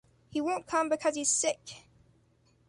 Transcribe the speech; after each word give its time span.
He 0.31 0.41
won’t 0.41 0.65
come 0.65 0.89
because 0.89 1.13
he’s 1.13 1.29
sick. 1.29 1.85